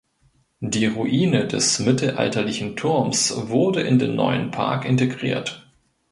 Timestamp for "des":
1.45-1.77